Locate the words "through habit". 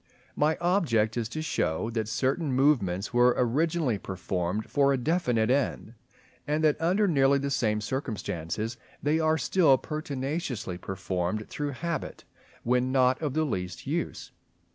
11.49-12.23